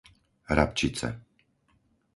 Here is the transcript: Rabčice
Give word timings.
Rabčice 0.57 1.07